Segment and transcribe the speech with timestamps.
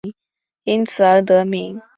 [0.63, 1.79] 因此而得名。